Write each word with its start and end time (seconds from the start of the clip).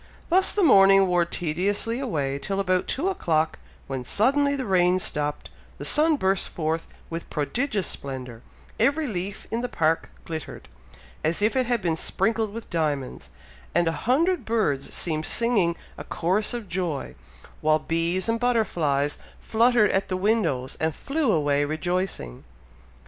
Thus 0.29 0.51
the 0.51 0.63
morning 0.63 1.05
wore 1.05 1.25
tediously 1.25 1.99
away 1.99 2.39
till 2.39 2.59
about 2.59 2.87
two 2.87 3.07
o'clock, 3.07 3.59
when 3.85 4.03
suddenly 4.03 4.55
the 4.55 4.65
rain 4.65 4.97
stopped, 4.97 5.51
the 5.77 5.85
sun 5.85 6.15
burst 6.15 6.49
forth 6.49 6.87
with 7.11 7.29
prodigious 7.29 7.85
splendour, 7.85 8.41
every 8.79 9.05
leaf 9.05 9.45
in 9.51 9.61
the 9.61 9.69
park 9.69 10.09
glittered, 10.25 10.67
as 11.23 11.43
if 11.43 11.55
it 11.55 11.67
had 11.67 11.83
been 11.83 11.95
sprinkled 11.95 12.51
with 12.51 12.71
diamonds, 12.71 13.29
and 13.75 13.87
a 13.87 13.91
hundred 14.09 14.43
birds 14.43 14.91
seemed 14.91 15.27
singing 15.27 15.75
a 15.99 16.03
chorus 16.03 16.55
of 16.55 16.67
joy, 16.67 17.13
while 17.61 17.77
bees 17.77 18.27
and 18.27 18.39
butterflies 18.39 19.19
fluttered 19.39 19.91
at 19.91 20.07
the 20.07 20.17
windows 20.17 20.75
and 20.79 20.95
flew 20.95 21.31
away 21.31 21.63
rejoicing. 21.63 22.43